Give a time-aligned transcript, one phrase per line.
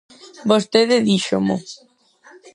[0.51, 1.55] Vostede díxomo.